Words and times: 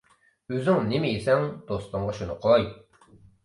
ئۆزۈڭ 0.53 0.81
نېمە 0.93 1.11
يېسەڭ، 1.13 1.47
دوستۇڭغا 1.69 2.19
شۇنى 2.23 2.41
قوي. 2.49 2.69